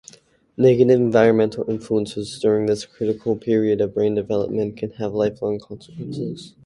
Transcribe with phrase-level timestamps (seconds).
[0.57, 6.55] Negative environmental influences during this critical period of brain development can have lifelong consequences.